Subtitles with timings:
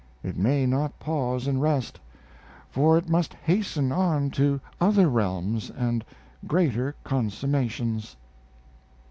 [0.23, 1.99] It may not pause and rest,
[2.71, 6.03] for it must hasten on to other realms and
[6.47, 8.15] greater consummations.